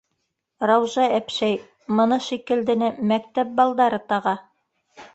Раужа 0.71 1.05
әпшәй, 1.17 1.59
мыны 2.01 2.19
шикелдене 2.31 2.93
мәктәп 3.13 3.55
балдары 3.63 4.05
таға! 4.13 4.39